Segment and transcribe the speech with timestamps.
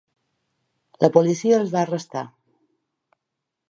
[1.05, 2.27] La policia els va arrestar.